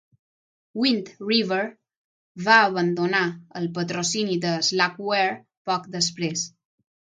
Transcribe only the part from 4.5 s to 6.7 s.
Slackware poc després.